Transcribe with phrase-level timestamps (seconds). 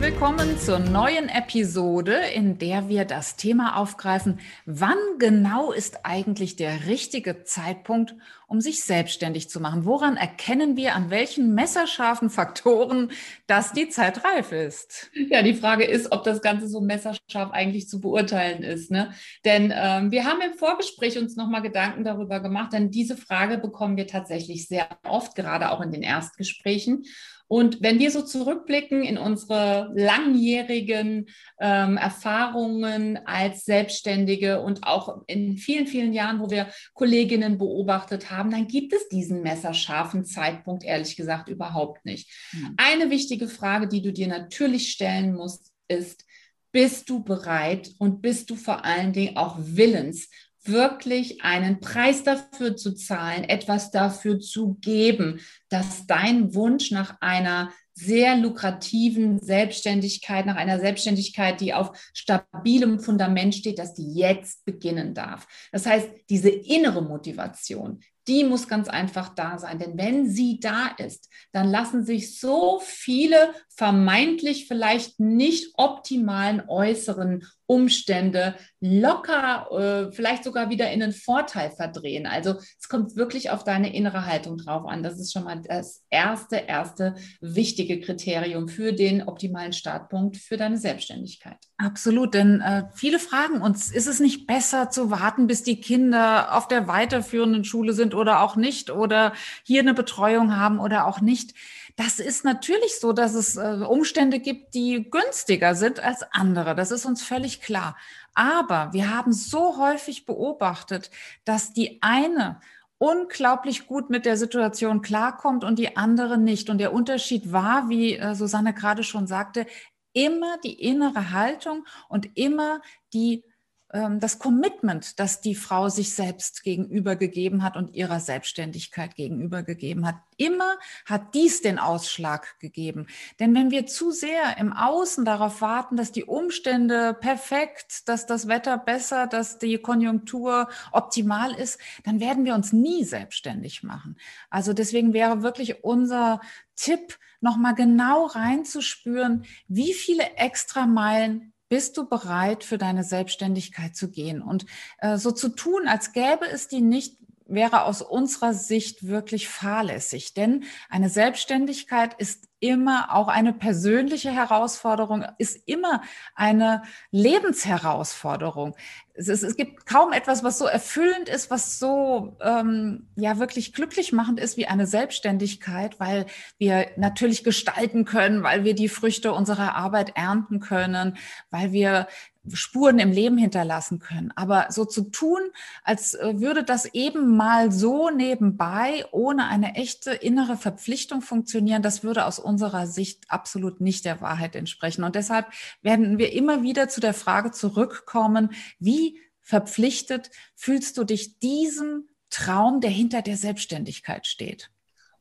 [0.00, 6.86] Willkommen zur neuen Episode, in der wir das Thema aufgreifen, wann genau ist eigentlich der
[6.86, 8.14] richtige Zeitpunkt,
[8.48, 9.84] um sich selbstständig zu machen?
[9.84, 13.12] Woran erkennen wir, an welchen messerscharfen Faktoren,
[13.46, 15.10] dass die Zeit reif ist?
[15.12, 18.90] Ja, die Frage ist, ob das Ganze so messerscharf eigentlich zu beurteilen ist.
[18.90, 19.12] Ne?
[19.44, 23.98] Denn ähm, wir haben im Vorgespräch uns nochmal Gedanken darüber gemacht, denn diese Frage bekommen
[23.98, 27.04] wir tatsächlich sehr oft, gerade auch in den Erstgesprächen.
[27.50, 35.56] Und wenn wir so zurückblicken in unsere langjährigen ähm, Erfahrungen als Selbstständige und auch in
[35.56, 41.16] vielen, vielen Jahren, wo wir Kolleginnen beobachtet haben, dann gibt es diesen messerscharfen Zeitpunkt, ehrlich
[41.16, 42.30] gesagt, überhaupt nicht.
[42.52, 42.74] Mhm.
[42.76, 46.24] Eine wichtige Frage, die du dir natürlich stellen musst, ist,
[46.70, 50.30] bist du bereit und bist du vor allen Dingen auch willens,
[50.64, 57.72] wirklich einen Preis dafür zu zahlen, etwas dafür zu geben, dass dein Wunsch nach einer
[57.94, 65.12] sehr lukrativen Selbstständigkeit, nach einer Selbstständigkeit, die auf stabilem Fundament steht, dass die jetzt beginnen
[65.14, 65.46] darf.
[65.72, 69.78] Das heißt, diese innere Motivation, die muss ganz einfach da sein.
[69.78, 77.46] Denn wenn sie da ist, dann lassen sich so viele vermeintlich vielleicht nicht optimalen äußeren
[77.64, 82.26] Umstände locker, äh, vielleicht sogar wieder in einen Vorteil verdrehen.
[82.26, 85.02] Also es kommt wirklich auf deine innere Haltung drauf an.
[85.02, 90.76] Das ist schon mal das erste, erste wichtige Kriterium für den optimalen Startpunkt für deine
[90.76, 91.56] Selbstständigkeit.
[91.78, 96.54] Absolut, denn äh, viele fragen uns, ist es nicht besser zu warten, bis die Kinder
[96.54, 99.32] auf der weiterführenden Schule sind oder auch nicht oder
[99.64, 101.54] hier eine Betreuung haben oder auch nicht?
[102.02, 106.74] Das ist natürlich so, dass es äh, Umstände gibt, die günstiger sind als andere.
[106.74, 107.94] Das ist uns völlig klar.
[108.32, 111.10] Aber wir haben so häufig beobachtet,
[111.44, 112.58] dass die eine
[112.96, 116.70] unglaublich gut mit der Situation klarkommt und die andere nicht.
[116.70, 119.66] Und der Unterschied war, wie äh, Susanne gerade schon sagte,
[120.14, 122.80] immer die innere Haltung und immer
[123.12, 123.44] die
[123.92, 130.06] das Commitment, das die Frau sich selbst gegenüber gegeben hat und ihrer Selbstständigkeit gegenüber gegeben
[130.06, 130.14] hat.
[130.36, 133.08] Immer hat dies den Ausschlag gegeben.
[133.40, 138.46] Denn wenn wir zu sehr im Außen darauf warten, dass die Umstände perfekt, dass das
[138.46, 144.16] Wetter besser, dass die Konjunktur optimal ist, dann werden wir uns nie selbstständig machen.
[144.50, 146.40] Also deswegen wäre wirklich unser
[146.76, 154.10] Tipp, nochmal genau reinzuspüren, wie viele extra Meilen bist du bereit, für deine Selbstständigkeit zu
[154.10, 154.42] gehen?
[154.42, 154.66] Und
[154.98, 157.16] äh, so zu tun, als gäbe es die nicht,
[157.50, 160.34] wäre aus unserer Sicht wirklich fahrlässig.
[160.34, 166.02] Denn eine Selbstständigkeit ist immer auch eine persönliche Herausforderung, ist immer
[166.34, 168.76] eine Lebensherausforderung.
[169.14, 173.72] Es, ist, es gibt kaum etwas, was so erfüllend ist, was so ähm, ja wirklich
[173.72, 176.26] glücklich machend ist wie eine Selbstständigkeit, weil
[176.58, 181.16] wir natürlich gestalten können, weil wir die Früchte unserer Arbeit ernten können,
[181.50, 182.08] weil wir
[182.52, 184.32] Spuren im Leben hinterlassen können.
[184.34, 185.40] Aber so zu tun,
[185.84, 192.02] als äh, würde das eben mal so nebenbei ohne eine echte innere Verpflichtung funktionieren, das
[192.02, 195.04] würde aus unserer Sicht absolut nicht der Wahrheit entsprechen.
[195.04, 195.46] Und deshalb
[195.82, 202.80] werden wir immer wieder zu der Frage zurückkommen, wie verpflichtet fühlst du dich diesem Traum,
[202.80, 204.70] der hinter der Selbstständigkeit steht?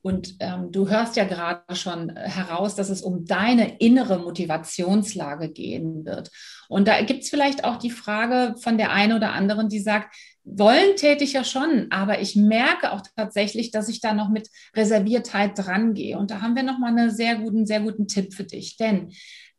[0.01, 6.05] Und ähm, du hörst ja gerade schon heraus, dass es um deine innere Motivationslage gehen
[6.05, 6.31] wird.
[6.69, 10.15] Und da gibt es vielleicht auch die Frage von der einen oder anderen, die sagt,
[10.43, 14.49] wollen täte ich ja schon, aber ich merke auch tatsächlich, dass ich da noch mit
[14.75, 16.17] Reserviertheit drangehe.
[16.17, 18.77] Und da haben wir nochmal einen sehr guten, sehr guten Tipp für dich.
[18.77, 19.11] Denn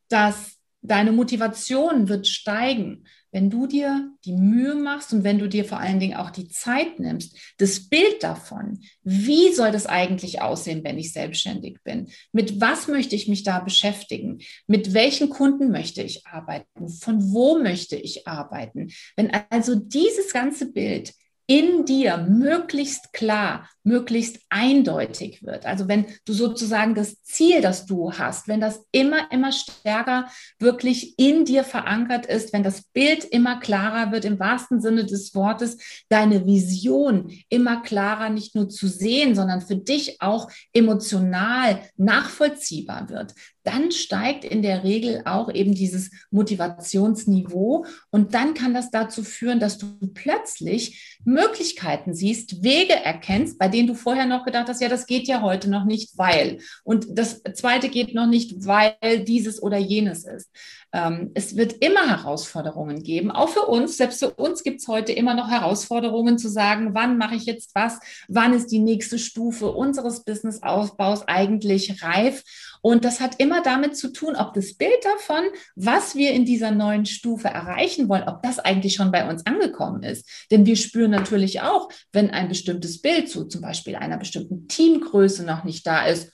[0.08, 5.64] das deine Motivation wird steigen, wenn du dir die Mühe machst und wenn du dir
[5.64, 10.82] vor allen Dingen auch die Zeit nimmst, das Bild davon, wie soll das eigentlich aussehen,
[10.84, 12.08] wenn ich selbstständig bin?
[12.32, 14.40] Mit was möchte ich mich da beschäftigen?
[14.66, 16.88] Mit welchen Kunden möchte ich arbeiten?
[16.88, 18.90] Von wo möchte ich arbeiten?
[19.16, 21.12] Wenn also dieses ganze Bild
[21.50, 25.66] in dir möglichst klar, möglichst eindeutig wird.
[25.66, 30.30] Also wenn du sozusagen das Ziel, das du hast, wenn das immer, immer stärker
[30.60, 35.34] wirklich in dir verankert ist, wenn das Bild immer klarer wird, im wahrsten Sinne des
[35.34, 43.10] Wortes, deine Vision immer klarer nicht nur zu sehen, sondern für dich auch emotional nachvollziehbar
[43.10, 43.34] wird,
[43.70, 49.60] dann steigt in der Regel auch eben dieses Motivationsniveau und dann kann das dazu führen,
[49.60, 54.88] dass du plötzlich Möglichkeiten siehst, Wege erkennst, bei denen du vorher noch gedacht hast, ja,
[54.88, 56.58] das geht ja heute noch nicht, weil.
[56.82, 60.50] Und das zweite geht noch nicht, weil dieses oder jenes ist.
[60.92, 63.96] Ähm, es wird immer Herausforderungen geben, auch für uns.
[63.96, 67.74] Selbst für uns gibt es heute immer noch Herausforderungen zu sagen, wann mache ich jetzt
[67.74, 67.98] was,
[68.28, 72.42] wann ist die nächste Stufe unseres Businessausbaus eigentlich reif.
[72.82, 75.44] Und das hat immer damit zu tun, ob das Bild davon,
[75.76, 80.02] was wir in dieser neuen Stufe erreichen wollen, ob das eigentlich schon bei uns angekommen
[80.02, 80.26] ist.
[80.50, 85.44] Denn wir spüren natürlich auch, wenn ein bestimmtes Bild zu zum Beispiel einer bestimmten Teamgröße
[85.44, 86.32] noch nicht da ist,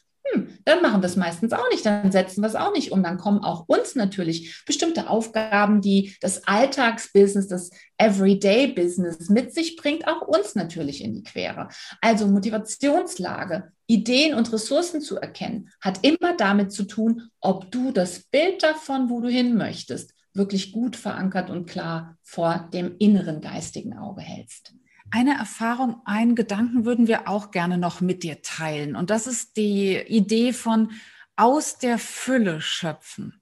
[0.67, 3.03] dann machen wir es meistens auch nicht, dann setzen wir es auch nicht um.
[3.03, 10.09] Dann kommen auch uns natürlich bestimmte Aufgaben, die das Alltagsbusiness, das Everyday-Business mit sich bringt,
[10.09, 11.69] auch uns natürlich in die Quere.
[12.01, 18.25] Also Motivationslage, Ideen und Ressourcen zu erkennen, hat immer damit zu tun, ob du das
[18.25, 23.97] Bild davon, wo du hin möchtest, wirklich gut verankert und klar vor dem inneren geistigen
[23.97, 24.75] Auge hältst.
[25.11, 28.97] Eine Erfahrung, einen Gedanken würden wir auch gerne noch mit dir teilen.
[28.97, 30.91] Und das ist die Idee von
[31.37, 33.41] aus der Fülle schöpfen.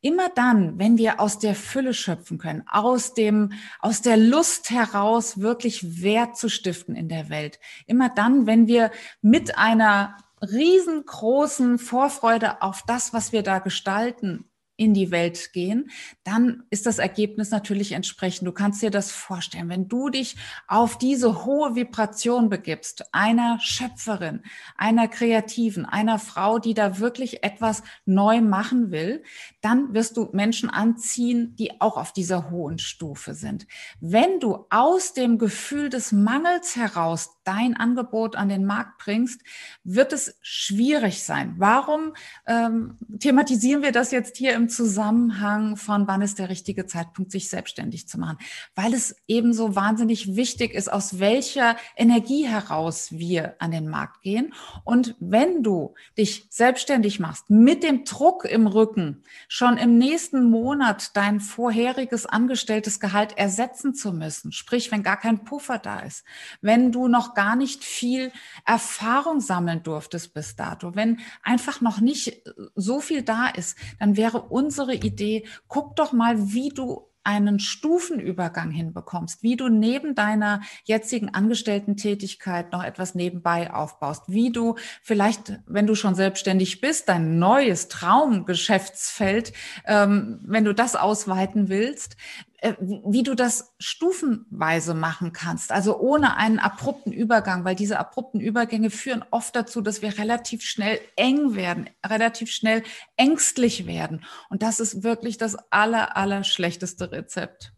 [0.00, 5.40] Immer dann, wenn wir aus der Fülle schöpfen können, aus dem, aus der Lust heraus
[5.40, 7.60] wirklich Wert zu stiften in der Welt.
[7.86, 8.90] Immer dann, wenn wir
[9.22, 15.90] mit einer riesengroßen Vorfreude auf das, was wir da gestalten, in die Welt gehen,
[16.24, 18.46] dann ist das Ergebnis natürlich entsprechend.
[18.46, 20.36] Du kannst dir das vorstellen, wenn du dich
[20.68, 24.42] auf diese hohe Vibration begibst, einer Schöpferin,
[24.76, 29.22] einer Kreativen, einer Frau, die da wirklich etwas neu machen will,
[29.62, 33.66] dann wirst du Menschen anziehen, die auch auf dieser hohen Stufe sind.
[34.00, 39.40] Wenn du aus dem Gefühl des Mangels heraus dein Angebot an den Markt bringst,
[39.84, 41.54] wird es schwierig sein.
[41.58, 42.14] Warum
[42.46, 47.48] ähm, thematisieren wir das jetzt hier im Zusammenhang von wann ist der richtige Zeitpunkt, sich
[47.48, 48.38] selbstständig zu machen?
[48.74, 54.22] Weil es eben so wahnsinnig wichtig ist, aus welcher Energie heraus wir an den Markt
[54.22, 54.52] gehen.
[54.84, 61.16] Und wenn du dich selbstständig machst, mit dem Druck im Rücken, schon im nächsten Monat
[61.16, 66.24] dein vorheriges angestelltes Gehalt ersetzen zu müssen, sprich, wenn gar kein Puffer da ist,
[66.60, 68.32] wenn du noch gar nicht viel
[68.64, 72.42] Erfahrung sammeln durftest bis dato, wenn einfach noch nicht
[72.74, 78.70] so viel da ist, dann wäre unsere Idee, guck doch mal, wie du einen Stufenübergang
[78.70, 85.88] hinbekommst, wie du neben deiner jetzigen Angestellten-Tätigkeit noch etwas nebenbei aufbaust, wie du vielleicht, wenn
[85.88, 89.52] du schon selbstständig bist, dein neues Traumgeschäftsfeld,
[89.86, 92.16] ähm, wenn du das ausweiten willst,
[92.55, 98.40] äh, wie du das stufenweise machen kannst, also ohne einen abrupten Übergang, weil diese abrupten
[98.40, 102.82] Übergänge führen oft dazu, dass wir relativ schnell eng werden, relativ schnell
[103.16, 104.24] ängstlich werden.
[104.48, 107.72] Und das ist wirklich das aller, aller schlechteste Rezept.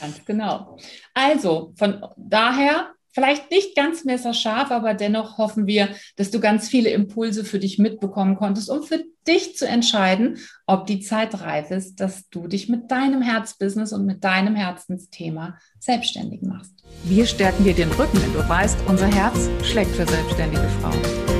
[0.00, 0.78] Ganz genau.
[1.14, 6.90] Also von daher vielleicht nicht ganz messerscharf, aber dennoch hoffen wir, dass du ganz viele
[6.90, 10.36] Impulse für dich mitbekommen konntest, um für dich zu entscheiden,
[10.66, 15.56] ob die Zeit reif ist, dass du dich mit deinem Herzbusiness und mit deinem Herzensthema
[15.80, 16.74] selbstständig machst.
[17.04, 21.35] Wir stärken dir den Rücken, wenn du weißt, unser Herz schlägt für selbstständige Frauen.